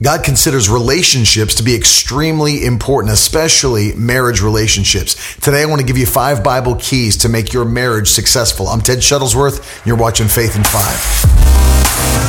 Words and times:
God 0.00 0.22
considers 0.22 0.68
relationships 0.68 1.56
to 1.56 1.64
be 1.64 1.74
extremely 1.74 2.64
important, 2.64 3.12
especially 3.12 3.92
marriage 3.94 4.40
relationships. 4.40 5.36
Today, 5.40 5.62
I 5.62 5.66
want 5.66 5.80
to 5.80 5.86
give 5.86 5.98
you 5.98 6.06
five 6.06 6.44
Bible 6.44 6.76
keys 6.76 7.16
to 7.18 7.28
make 7.28 7.52
your 7.52 7.64
marriage 7.64 8.08
successful. 8.08 8.68
I'm 8.68 8.80
Ted 8.80 8.98
Shuttlesworth. 8.98 9.84
You're 9.84 9.96
watching 9.96 10.28
Faith 10.28 10.54
in 10.54 10.62
Five. 10.62 12.27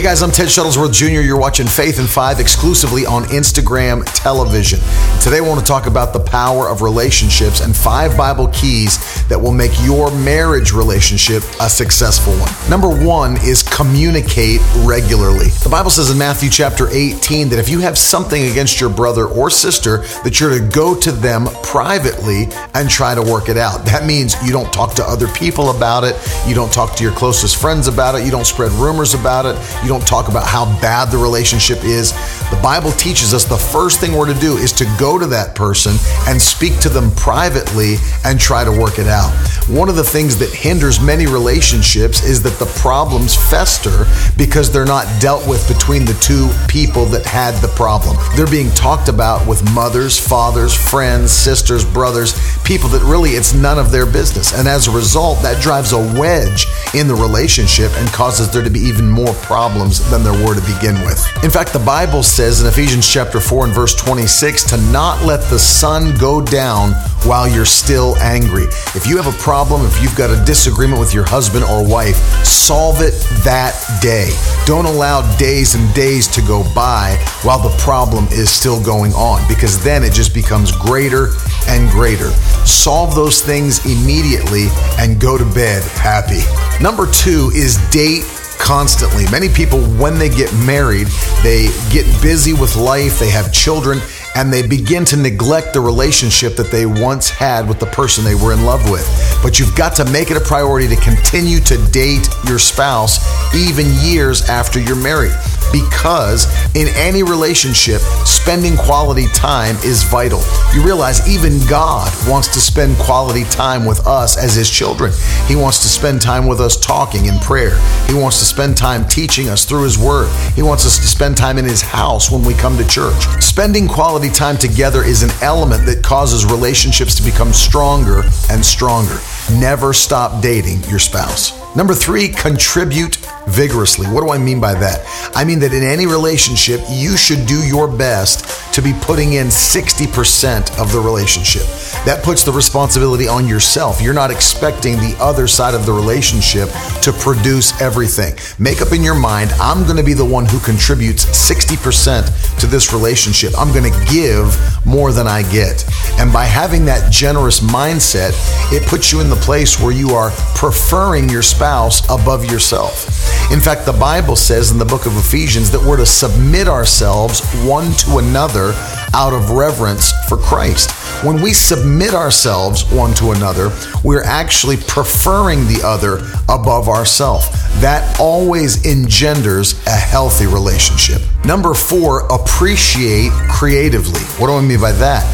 Hey 0.00 0.06
guys, 0.06 0.22
I'm 0.22 0.30
Ted 0.30 0.46
Shuttlesworth 0.46 0.94
Jr. 0.94 1.20
You're 1.20 1.38
watching 1.38 1.66
Faith 1.66 1.98
in 1.98 2.06
Five 2.06 2.40
exclusively 2.40 3.04
on 3.04 3.24
Instagram 3.24 4.02
television. 4.14 4.80
Today 5.22 5.36
I 5.36 5.40
want 5.42 5.60
to 5.60 5.66
talk 5.66 5.84
about 5.84 6.14
the 6.14 6.20
power 6.20 6.70
of 6.70 6.80
relationships 6.80 7.60
and 7.60 7.76
five 7.76 8.16
Bible 8.16 8.48
keys 8.48 8.96
that 9.28 9.38
will 9.38 9.52
make 9.52 9.72
your 9.82 10.10
marriage 10.10 10.72
relationship 10.72 11.42
a 11.60 11.68
successful 11.68 12.32
one. 12.32 12.50
Number 12.70 12.88
one 12.88 13.36
is 13.44 13.62
communicate 13.62 14.62
regularly. 14.86 15.48
The 15.62 15.68
Bible 15.70 15.90
says 15.90 16.08
in 16.08 16.16
Matthew 16.16 16.48
chapter 16.48 16.88
18 16.88 17.50
that 17.50 17.58
if 17.58 17.68
you 17.68 17.80
have 17.80 17.98
something 17.98 18.50
against 18.50 18.80
your 18.80 18.88
brother 18.88 19.26
or 19.26 19.50
sister, 19.50 19.98
that 20.24 20.40
you're 20.40 20.58
to 20.58 20.66
go 20.66 20.98
to 20.98 21.12
them 21.12 21.44
privately 21.62 22.48
and 22.72 22.88
try 22.88 23.14
to 23.14 23.20
work 23.20 23.50
it 23.50 23.58
out. 23.58 23.84
That 23.84 24.06
means 24.06 24.34
you 24.42 24.50
don't 24.50 24.72
talk 24.72 24.94
to 24.94 25.04
other 25.04 25.28
people 25.28 25.76
about 25.76 26.04
it, 26.04 26.16
you 26.48 26.54
don't 26.54 26.72
talk 26.72 26.96
to 26.96 27.04
your 27.04 27.12
closest 27.12 27.60
friends 27.60 27.86
about 27.86 28.14
it, 28.14 28.24
you 28.24 28.30
don't 28.30 28.46
spread 28.46 28.72
rumors 28.72 29.12
about 29.12 29.44
it 29.44 29.58
you 29.89 29.89
don't 29.90 30.06
talk 30.06 30.28
about 30.28 30.46
how 30.46 30.66
bad 30.80 31.10
the 31.10 31.18
relationship 31.18 31.82
is. 31.82 32.12
The 32.50 32.60
Bible 32.62 32.92
teaches 32.92 33.34
us 33.34 33.44
the 33.44 33.56
first 33.56 33.98
thing 33.98 34.12
we're 34.12 34.32
to 34.32 34.40
do 34.40 34.56
is 34.56 34.70
to 34.74 34.84
go 35.00 35.18
to 35.18 35.26
that 35.26 35.56
person 35.56 35.96
and 36.28 36.40
speak 36.40 36.78
to 36.80 36.88
them 36.88 37.10
privately 37.16 37.96
and 38.24 38.38
try 38.38 38.62
to 38.62 38.70
work 38.70 39.00
it 39.00 39.08
out. 39.08 39.32
One 39.66 39.88
of 39.88 39.96
the 39.96 40.04
things 40.04 40.36
that 40.38 40.50
hinders 40.50 41.00
many 41.00 41.26
relationships 41.26 42.22
is 42.22 42.40
that 42.42 42.56
the 42.60 42.66
problems 42.78 43.34
fester 43.34 44.06
because 44.36 44.70
they're 44.70 44.86
not 44.86 45.06
dealt 45.20 45.46
with 45.48 45.66
between 45.66 46.04
the 46.04 46.14
two 46.22 46.48
people 46.68 47.04
that 47.06 47.26
had 47.26 47.54
the 47.60 47.72
problem. 47.74 48.16
They're 48.36 48.46
being 48.46 48.70
talked 48.70 49.08
about 49.08 49.48
with 49.48 49.60
mothers, 49.74 50.20
fathers, 50.20 50.72
friends, 50.72 51.32
sisters, 51.32 51.84
brothers, 51.84 52.34
people 52.62 52.88
that 52.90 53.02
really 53.02 53.30
it's 53.30 53.54
none 53.54 53.78
of 53.78 53.90
their 53.90 54.06
business. 54.06 54.56
And 54.56 54.68
as 54.68 54.86
a 54.86 54.92
result, 54.92 55.42
that 55.42 55.60
drives 55.60 55.92
a 55.92 55.98
wedge 55.98 56.66
in 56.94 57.08
the 57.08 57.14
relationship 57.14 57.90
and 57.96 58.08
causes 58.10 58.52
there 58.52 58.62
to 58.62 58.70
be 58.70 58.80
even 58.80 59.10
more 59.10 59.34
problems 59.34 59.69
than 59.70 60.24
there 60.24 60.32
were 60.44 60.54
to 60.54 60.74
begin 60.74 60.94
with. 61.04 61.24
In 61.44 61.50
fact, 61.50 61.72
the 61.72 61.78
Bible 61.78 62.22
says 62.22 62.60
in 62.60 62.66
Ephesians 62.66 63.08
chapter 63.08 63.40
4 63.40 63.66
and 63.66 63.74
verse 63.74 63.94
26 63.94 64.64
to 64.64 64.76
not 64.90 65.24
let 65.24 65.48
the 65.48 65.58
sun 65.58 66.16
go 66.18 66.40
down 66.40 66.92
while 67.24 67.46
you're 67.46 67.64
still 67.64 68.16
angry. 68.18 68.64
If 68.94 69.06
you 69.06 69.16
have 69.16 69.32
a 69.32 69.38
problem, 69.38 69.86
if 69.86 70.02
you've 70.02 70.16
got 70.16 70.30
a 70.30 70.44
disagreement 70.44 70.98
with 70.98 71.14
your 71.14 71.24
husband 71.24 71.64
or 71.64 71.86
wife, 71.86 72.16
solve 72.44 73.00
it 73.00 73.12
that 73.44 73.74
day. 74.02 74.30
Don't 74.66 74.86
allow 74.86 75.20
days 75.36 75.74
and 75.74 75.94
days 75.94 76.26
to 76.28 76.42
go 76.42 76.64
by 76.74 77.16
while 77.42 77.60
the 77.60 77.76
problem 77.78 78.26
is 78.32 78.50
still 78.50 78.82
going 78.82 79.12
on 79.12 79.46
because 79.48 79.82
then 79.84 80.02
it 80.02 80.12
just 80.12 80.34
becomes 80.34 80.72
greater 80.72 81.28
and 81.68 81.90
greater. 81.90 82.30
Solve 82.66 83.14
those 83.14 83.40
things 83.40 83.84
immediately 83.84 84.66
and 84.98 85.20
go 85.20 85.38
to 85.38 85.44
bed 85.44 85.82
happy. 85.92 86.40
Number 86.82 87.06
two 87.10 87.50
is 87.54 87.76
date 87.90 88.24
constantly. 88.70 89.28
Many 89.32 89.48
people, 89.48 89.80
when 89.98 90.16
they 90.16 90.28
get 90.28 90.54
married, 90.64 91.08
they 91.42 91.70
get 91.90 92.06
busy 92.22 92.52
with 92.52 92.76
life, 92.76 93.18
they 93.18 93.28
have 93.28 93.52
children, 93.52 93.98
and 94.36 94.52
they 94.52 94.64
begin 94.64 95.04
to 95.06 95.16
neglect 95.16 95.72
the 95.72 95.80
relationship 95.80 96.54
that 96.54 96.70
they 96.70 96.86
once 96.86 97.28
had 97.30 97.66
with 97.66 97.80
the 97.80 97.86
person 97.86 98.22
they 98.22 98.36
were 98.36 98.52
in 98.52 98.64
love 98.64 98.88
with. 98.88 99.04
But 99.42 99.58
you've 99.58 99.74
got 99.74 99.96
to 99.96 100.04
make 100.12 100.30
it 100.30 100.36
a 100.36 100.40
priority 100.40 100.86
to 100.86 100.94
continue 101.02 101.58
to 101.58 101.84
date 101.90 102.28
your 102.46 102.60
spouse 102.60 103.18
even 103.56 103.86
years 104.04 104.48
after 104.48 104.78
you're 104.78 104.94
married. 104.94 105.34
Because 105.72 106.46
in 106.74 106.88
any 106.96 107.22
relationship, 107.22 108.00
spending 108.26 108.76
quality 108.76 109.26
time 109.28 109.76
is 109.84 110.02
vital. 110.04 110.40
You 110.74 110.82
realize 110.82 111.28
even 111.28 111.58
God 111.68 112.10
wants 112.28 112.48
to 112.48 112.60
spend 112.60 112.96
quality 112.98 113.44
time 113.44 113.84
with 113.84 114.06
us 114.06 114.36
as 114.36 114.54
His 114.54 114.70
children. 114.70 115.12
He 115.46 115.56
wants 115.56 115.80
to 115.80 115.88
spend 115.88 116.20
time 116.20 116.46
with 116.46 116.60
us 116.60 116.76
talking 116.76 117.26
in 117.26 117.38
prayer. 117.38 117.78
He 118.06 118.14
wants 118.14 118.38
to 118.40 118.44
spend 118.44 118.76
time 118.76 119.06
teaching 119.06 119.48
us 119.48 119.64
through 119.64 119.84
His 119.84 119.98
Word. 119.98 120.30
He 120.54 120.62
wants 120.62 120.86
us 120.86 120.98
to 120.98 121.06
spend 121.06 121.36
time 121.36 121.58
in 121.58 121.64
His 121.64 121.82
house 121.82 122.30
when 122.30 122.44
we 122.44 122.54
come 122.54 122.76
to 122.76 122.86
church. 122.86 123.22
Spending 123.42 123.88
quality 123.88 124.30
time 124.30 124.56
together 124.56 125.02
is 125.04 125.22
an 125.22 125.30
element 125.42 125.86
that 125.86 126.02
causes 126.02 126.44
relationships 126.44 127.14
to 127.16 127.22
become 127.22 127.52
stronger 127.52 128.22
and 128.50 128.64
stronger. 128.64 129.18
Never 129.52 129.92
stop 129.92 130.42
dating 130.42 130.82
your 130.84 130.98
spouse. 130.98 131.52
Number 131.76 131.94
three, 131.94 132.28
contribute 132.28 133.16
vigorously. 133.46 134.06
What 134.08 134.22
do 134.22 134.30
I 134.30 134.38
mean 134.38 134.60
by 134.60 134.74
that? 134.74 135.06
I 135.36 135.44
mean 135.44 135.60
that 135.60 135.72
in 135.72 135.84
any 135.84 136.04
relationship, 136.04 136.80
you 136.90 137.16
should 137.16 137.46
do 137.46 137.64
your 137.64 137.86
best 137.86 138.74
to 138.74 138.82
be 138.82 138.92
putting 139.02 139.34
in 139.34 139.46
60% 139.46 140.80
of 140.80 140.92
the 140.92 140.98
relationship. 140.98 141.62
That 142.04 142.22
puts 142.24 142.42
the 142.42 142.50
responsibility 142.50 143.28
on 143.28 143.46
yourself. 143.46 144.02
You're 144.02 144.14
not 144.14 144.32
expecting 144.32 144.96
the 144.96 145.16
other 145.20 145.46
side 145.46 145.74
of 145.74 145.86
the 145.86 145.92
relationship 145.92 146.68
to 147.02 147.12
produce 147.12 147.80
everything. 147.80 148.34
Make 148.58 148.82
up 148.82 148.92
in 148.92 149.02
your 149.02 149.18
mind, 149.18 149.52
I'm 149.60 149.84
going 149.84 149.96
to 149.96 150.04
be 150.04 150.14
the 150.14 150.24
one 150.24 150.46
who 150.46 150.58
contributes 150.60 151.24
60% 151.26 152.58
to 152.58 152.66
this 152.66 152.92
relationship. 152.92 153.52
I'm 153.56 153.72
going 153.72 153.90
to 153.90 154.06
give 154.12 154.58
more 154.84 155.12
than 155.12 155.28
I 155.28 155.42
get. 155.50 155.84
And 156.18 156.32
by 156.32 156.46
having 156.46 156.84
that 156.86 157.12
generous 157.12 157.60
mindset, 157.60 158.32
it 158.72 158.86
puts 158.88 159.12
you 159.12 159.20
in 159.20 159.30
the 159.30 159.36
place 159.36 159.80
where 159.80 159.92
you 159.92 160.10
are 160.10 160.30
preferring 160.56 161.28
your 161.28 161.42
spouse 161.42 161.59
above 161.60 162.44
yourself. 162.44 163.06
In 163.52 163.60
fact, 163.60 163.84
the 163.84 163.92
Bible 163.92 164.36
says 164.36 164.70
in 164.70 164.78
the 164.78 164.84
book 164.84 165.06
of 165.06 165.16
Ephesians 165.16 165.70
that 165.72 165.82
we're 165.82 165.96
to 165.96 166.06
submit 166.06 166.68
ourselves 166.68 167.40
one 167.64 167.90
to 167.92 168.18
another 168.18 168.72
out 169.12 169.32
of 169.32 169.50
reverence 169.50 170.12
for 170.28 170.36
Christ. 170.36 170.92
When 171.24 171.42
we 171.42 171.52
submit 171.52 172.14
ourselves 172.14 172.84
one 172.92 173.12
to 173.14 173.32
another, 173.32 173.72
we're 174.04 174.22
actually 174.22 174.76
preferring 174.76 175.66
the 175.66 175.80
other 175.84 176.18
above 176.48 176.88
ourselves. 176.88 177.48
That 177.80 178.18
always 178.20 178.86
engenders 178.86 179.84
a 179.86 179.90
healthy 179.90 180.46
relationship. 180.46 181.20
Number 181.44 181.74
four, 181.74 182.26
appreciate 182.32 183.32
creatively. 183.50 184.20
What 184.38 184.46
do 184.46 184.54
I 184.54 184.60
mean 184.60 184.80
by 184.80 184.92
that? 184.92 185.24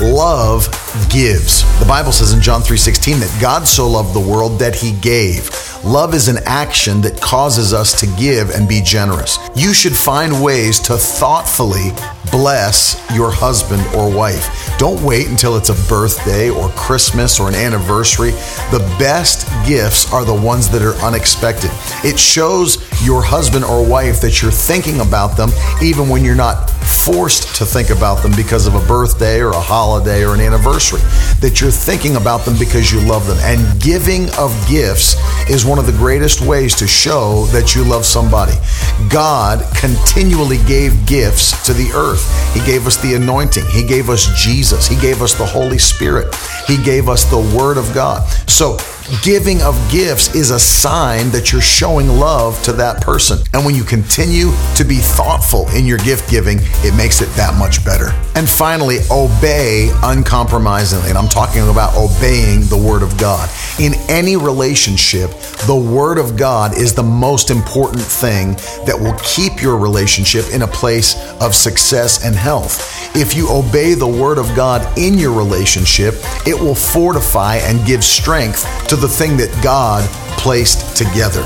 Love 0.00 0.68
gives. 1.10 1.62
The 1.80 1.86
Bible 1.86 2.12
says 2.12 2.32
in 2.32 2.40
John 2.40 2.62
3:16 2.62 3.20
that 3.20 3.36
God 3.40 3.66
so 3.66 3.88
loved 3.88 4.14
the 4.14 4.20
world 4.20 4.58
that 4.60 4.76
he 4.76 4.92
gave. 4.92 5.50
Love 5.84 6.12
is 6.12 6.26
an 6.28 6.38
action 6.44 7.00
that 7.00 7.20
causes 7.20 7.72
us 7.72 7.98
to 8.00 8.06
give 8.18 8.50
and 8.50 8.68
be 8.68 8.80
generous. 8.82 9.38
You 9.54 9.72
should 9.72 9.96
find 9.96 10.42
ways 10.42 10.80
to 10.80 10.96
thoughtfully 10.96 11.92
bless 12.30 13.00
your 13.14 13.30
husband 13.30 13.82
or 13.94 14.14
wife. 14.14 14.76
Don't 14.76 15.02
wait 15.02 15.28
until 15.28 15.56
it's 15.56 15.68
a 15.68 15.88
birthday 15.88 16.50
or 16.50 16.68
Christmas 16.70 17.38
or 17.38 17.48
an 17.48 17.54
anniversary. 17.54 18.32
The 18.70 18.84
best 18.98 19.46
gifts 19.66 20.12
are 20.12 20.24
the 20.24 20.34
ones 20.34 20.68
that 20.70 20.82
are 20.82 20.94
unexpected. 20.96 21.70
It 22.04 22.18
shows 22.18 22.76
your 23.04 23.22
husband 23.22 23.64
or 23.64 23.86
wife 23.86 24.20
that 24.20 24.42
you're 24.42 24.50
thinking 24.50 25.00
about 25.00 25.36
them 25.36 25.50
even 25.82 26.08
when 26.08 26.24
you're 26.24 26.34
not 26.34 26.70
forced 26.88 27.56
to 27.56 27.64
think 27.64 27.90
about 27.90 28.22
them 28.22 28.32
because 28.36 28.66
of 28.66 28.74
a 28.74 28.86
birthday 28.86 29.40
or 29.40 29.50
a 29.50 29.60
holiday 29.60 30.24
or 30.24 30.34
an 30.34 30.40
anniversary. 30.40 31.00
That 31.40 31.60
you're 31.60 31.70
thinking 31.70 32.16
about 32.16 32.44
them 32.44 32.58
because 32.58 32.92
you 32.92 33.00
love 33.00 33.26
them. 33.26 33.38
And 33.42 33.80
giving 33.80 34.28
of 34.38 34.52
gifts 34.68 35.16
is 35.48 35.64
one 35.64 35.78
of 35.78 35.86
the 35.86 35.92
greatest 35.92 36.40
ways 36.40 36.74
to 36.76 36.86
show 36.86 37.44
that 37.46 37.74
you 37.74 37.84
love 37.84 38.04
somebody. 38.04 38.54
God 39.10 39.64
continually 39.76 40.58
gave 40.66 41.06
gifts 41.06 41.64
to 41.66 41.72
the 41.72 41.90
earth. 41.94 42.24
He 42.54 42.64
gave 42.66 42.86
us 42.86 42.96
the 42.96 43.14
anointing, 43.14 43.64
He 43.66 43.86
gave 43.86 44.10
us 44.10 44.26
Jesus, 44.42 44.86
He 44.86 44.96
gave 45.00 45.22
us 45.22 45.34
the 45.34 45.46
Holy 45.46 45.78
Spirit, 45.78 46.34
He 46.66 46.82
gave 46.82 47.08
us 47.08 47.24
the 47.24 47.38
Word 47.56 47.76
of 47.76 47.92
God. 47.94 48.26
So, 48.48 48.78
giving 49.22 49.62
of 49.62 49.74
gifts 49.90 50.34
is 50.34 50.50
a 50.50 50.58
sign 50.58 51.30
that 51.30 51.52
you're 51.52 51.60
showing 51.60 52.08
love 52.08 52.62
to 52.64 52.72
that 52.74 53.00
person. 53.00 53.38
And 53.54 53.64
when 53.64 53.74
you 53.74 53.84
continue 53.84 54.50
to 54.76 54.84
be 54.84 54.96
thoughtful 54.96 55.68
in 55.70 55.86
your 55.86 55.98
gift 55.98 56.30
giving, 56.30 56.58
it 56.84 56.96
makes 56.96 57.20
it 57.20 57.28
that 57.36 57.56
much 57.58 57.84
better. 57.84 58.10
And 58.34 58.48
finally, 58.48 58.98
obey 59.10 59.90
uncompromisingly. 60.04 61.08
And 61.08 61.18
I'm 61.18 61.28
talking 61.28 61.68
about 61.68 61.96
obeying 61.96 62.66
the 62.66 62.76
Word 62.76 63.02
of 63.02 63.16
God. 63.18 63.50
In 63.80 63.94
any 64.08 64.36
relationship, 64.36 65.30
the 65.66 65.76
Word 65.76 66.18
of 66.18 66.36
God 66.36 66.76
is 66.76 66.94
the 66.94 67.02
most 67.02 67.50
important 67.50 68.02
thing 68.02 68.52
that 68.86 68.96
will 68.98 69.18
keep 69.24 69.60
your 69.60 69.76
relationship 69.76 70.44
in 70.52 70.62
a 70.62 70.68
place 70.68 71.16
of 71.40 71.54
success 71.54 72.24
and 72.24 72.36
health. 72.36 73.16
If 73.16 73.34
you 73.34 73.50
obey 73.50 73.94
the 73.94 74.06
Word 74.06 74.38
of 74.38 74.54
God 74.54 74.86
in 74.96 75.14
your 75.14 75.32
relationship, 75.32 76.14
it 76.46 76.58
will 76.58 76.76
fortify 76.76 77.56
and 77.56 77.84
give 77.84 78.04
strength 78.04 78.64
to 78.88 78.96
the 78.96 79.08
thing 79.08 79.36
that 79.38 79.50
God 79.62 80.08
placed 80.48 80.96
together. 80.96 81.42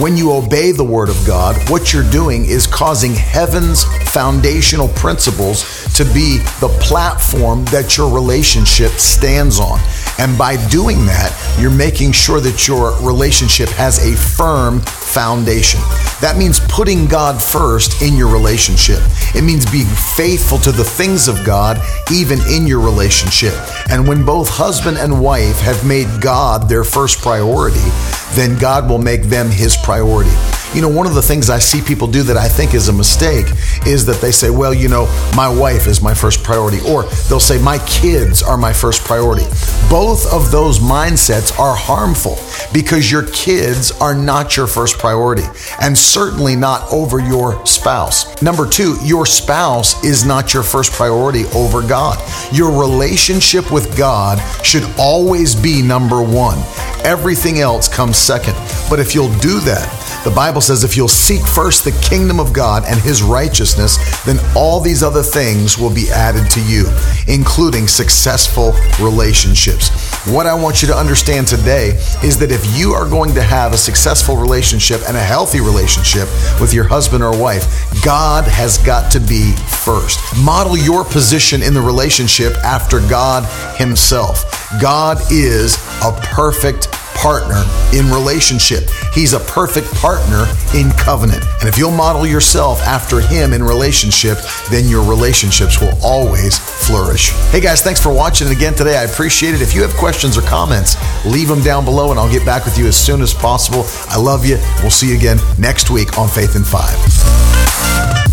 When 0.00 0.16
you 0.16 0.32
obey 0.32 0.72
the 0.72 0.82
Word 0.82 1.10
of 1.10 1.26
God, 1.26 1.56
what 1.68 1.92
you're 1.92 2.10
doing 2.10 2.46
is 2.46 2.66
causing 2.66 3.12
heaven's 3.12 3.84
foundational 4.10 4.88
principles 4.88 5.62
to 5.92 6.06
be 6.06 6.38
the 6.60 6.74
platform 6.80 7.66
that 7.66 7.98
your 7.98 8.10
relationship 8.10 8.92
stands 8.92 9.60
on. 9.60 9.78
And 10.18 10.38
by 10.38 10.56
doing 10.70 11.04
that, 11.04 11.36
you're 11.60 11.70
making 11.70 12.12
sure 12.12 12.40
that 12.40 12.66
your 12.66 12.98
relationship 13.02 13.68
has 13.68 13.98
a 13.98 14.16
firm 14.16 14.80
foundation. 15.16 15.80
That 16.20 16.36
means 16.36 16.60
putting 16.68 17.06
God 17.06 17.42
first 17.42 18.02
in 18.02 18.18
your 18.18 18.30
relationship. 18.30 19.00
It 19.34 19.44
means 19.44 19.64
being 19.64 19.86
faithful 20.14 20.58
to 20.58 20.72
the 20.72 20.84
things 20.84 21.26
of 21.26 21.42
God, 21.42 21.80
even 22.12 22.38
in 22.52 22.66
your 22.66 22.80
relationship. 22.80 23.54
And 23.88 24.06
when 24.06 24.26
both 24.26 24.50
husband 24.50 24.98
and 24.98 25.22
wife 25.22 25.58
have 25.60 25.86
made 25.86 26.20
God 26.20 26.68
their 26.68 26.84
first 26.84 27.22
priority, 27.22 27.88
then 28.34 28.58
God 28.58 28.90
will 28.90 28.98
make 28.98 29.22
them 29.22 29.48
his 29.48 29.74
priority. 29.74 30.32
You 30.74 30.82
know, 30.82 30.88
one 30.88 31.06
of 31.06 31.14
the 31.14 31.22
things 31.22 31.48
I 31.48 31.58
see 31.58 31.80
people 31.80 32.06
do 32.06 32.22
that 32.24 32.36
I 32.36 32.48
think 32.48 32.74
is 32.74 32.88
a 32.88 32.92
mistake 32.92 33.46
is 33.86 34.04
that 34.06 34.20
they 34.20 34.32
say, 34.32 34.50
well, 34.50 34.74
you 34.74 34.88
know, 34.88 35.06
my 35.34 35.48
wife 35.48 35.86
is 35.86 36.02
my 36.02 36.12
first 36.12 36.42
priority, 36.42 36.80
or 36.86 37.04
they'll 37.28 37.40
say, 37.40 37.56
my 37.62 37.78
kids 37.86 38.42
are 38.42 38.58
my 38.58 38.74
first 38.74 39.02
priority. 39.02 39.46
Both 39.88 40.30
of 40.30 40.50
those 40.50 40.78
mindsets 40.78 41.58
are 41.58 41.74
harmful 41.74 42.36
because 42.74 43.10
your 43.10 43.22
kids 43.28 43.90
are 43.92 44.14
not 44.14 44.56
your 44.56 44.66
first 44.66 44.98
priority 45.06 45.44
and 45.80 45.96
certainly 45.96 46.56
not 46.56 46.82
over 46.92 47.20
your 47.20 47.64
spouse. 47.64 48.42
Number 48.42 48.68
two, 48.68 48.96
your 49.04 49.24
spouse 49.24 50.02
is 50.02 50.24
not 50.24 50.52
your 50.52 50.64
first 50.64 50.90
priority 50.90 51.44
over 51.54 51.80
God. 51.80 52.18
Your 52.52 52.76
relationship 52.76 53.70
with 53.70 53.96
God 53.96 54.40
should 54.64 54.82
always 54.98 55.54
be 55.54 55.80
number 55.80 56.24
one. 56.24 56.58
Everything 57.04 57.60
else 57.60 57.86
comes 57.86 58.18
second. 58.18 58.56
But 58.90 58.98
if 58.98 59.14
you'll 59.14 59.32
do 59.38 59.60
that, 59.60 59.86
the 60.24 60.32
Bible 60.32 60.60
says 60.60 60.82
if 60.82 60.96
you'll 60.96 61.06
seek 61.06 61.46
first 61.46 61.84
the 61.84 61.92
kingdom 62.02 62.40
of 62.40 62.52
God 62.52 62.82
and 62.84 62.98
his 63.00 63.22
righteousness, 63.22 63.96
then 64.24 64.40
all 64.56 64.80
these 64.80 65.04
other 65.04 65.22
things 65.22 65.78
will 65.78 65.94
be 65.94 66.10
added 66.10 66.50
to 66.50 66.60
you, 66.62 66.86
including 67.28 67.86
successful 67.86 68.74
relationships. 69.00 70.15
What 70.28 70.48
I 70.48 70.54
want 70.54 70.82
you 70.82 70.88
to 70.88 70.96
understand 70.96 71.46
today 71.46 71.90
is 72.24 72.36
that 72.38 72.50
if 72.50 72.76
you 72.76 72.94
are 72.94 73.08
going 73.08 73.32
to 73.34 73.42
have 73.42 73.72
a 73.72 73.78
successful 73.78 74.36
relationship 74.36 75.00
and 75.06 75.16
a 75.16 75.20
healthy 75.20 75.60
relationship 75.60 76.28
with 76.60 76.74
your 76.74 76.82
husband 76.82 77.22
or 77.22 77.30
wife, 77.38 77.64
God 78.02 78.42
has 78.48 78.76
got 78.78 79.12
to 79.12 79.20
be 79.20 79.52
first. 79.84 80.18
Model 80.42 80.76
your 80.76 81.04
position 81.04 81.62
in 81.62 81.74
the 81.74 81.80
relationship 81.80 82.56
after 82.64 82.98
God 82.98 83.44
Himself. 83.78 84.44
God 84.82 85.18
is 85.30 85.76
a 86.02 86.10
perfect 86.24 86.88
partner 87.16 87.64
in 87.92 88.10
relationship. 88.10 88.84
He's 89.12 89.32
a 89.32 89.40
perfect 89.40 89.92
partner 89.94 90.46
in 90.74 90.90
covenant. 90.92 91.42
And 91.60 91.68
if 91.68 91.78
you'll 91.78 91.90
model 91.90 92.26
yourself 92.26 92.80
after 92.82 93.20
him 93.20 93.52
in 93.52 93.62
relationship, 93.62 94.38
then 94.70 94.88
your 94.88 95.02
relationships 95.02 95.80
will 95.80 95.96
always 96.02 96.58
flourish. 96.58 97.30
Hey 97.50 97.60
guys, 97.60 97.82
thanks 97.82 98.00
for 98.02 98.12
watching 98.12 98.48
again 98.48 98.74
today. 98.74 98.96
I 98.96 99.04
appreciate 99.04 99.54
it. 99.54 99.62
If 99.62 99.74
you 99.74 99.82
have 99.82 99.94
questions 99.94 100.36
or 100.36 100.42
comments, 100.42 100.96
leave 101.24 101.48
them 101.48 101.62
down 101.62 101.84
below 101.84 102.10
and 102.10 102.20
I'll 102.20 102.30
get 102.30 102.44
back 102.44 102.64
with 102.64 102.78
you 102.78 102.86
as 102.86 102.96
soon 102.96 103.22
as 103.22 103.32
possible. 103.32 103.84
I 104.08 104.18
love 104.18 104.44
you. 104.44 104.58
We'll 104.82 104.90
see 104.90 105.10
you 105.10 105.16
again 105.16 105.38
next 105.58 105.90
week 105.90 106.18
on 106.18 106.28
Faith 106.28 106.56
in 106.56 106.64
5. 106.64 108.25